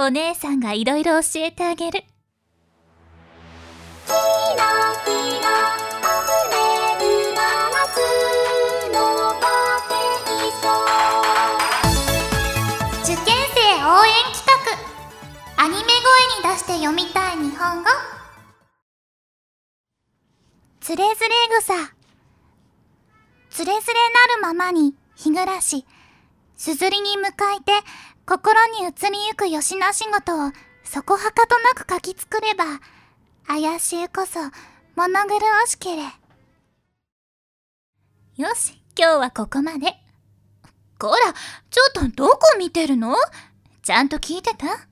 [0.00, 2.04] お姉さんがいろいろ教えてあげる。
[4.06, 4.14] キラ
[5.04, 5.10] キ
[5.42, 6.06] ラ溢
[6.52, 6.54] れ
[7.02, 7.42] る真
[7.74, 7.98] 夏
[8.94, 8.96] の
[9.40, 9.42] バ
[9.88, 10.70] ケーショ
[13.10, 15.64] ン受験生応援企画。
[15.64, 17.90] アニメ声に出して読みたい日本語。
[20.80, 21.14] つれづれ
[21.58, 21.74] 草。
[23.50, 25.84] つれづれなるままに日暮らし。
[26.58, 27.72] すずりに向かいて
[28.26, 30.50] 心に移りゆくよしな仕事を
[30.82, 32.64] そこはかとなく書き作れば
[33.46, 34.40] 怪しいこそ
[34.96, 36.02] 物狂わしけれ。
[38.36, 39.94] よし、今日はここまで。
[40.98, 41.32] こら、
[41.70, 43.14] ちょっとどこ見てるの？
[43.82, 44.87] ちゃんと聞いてた？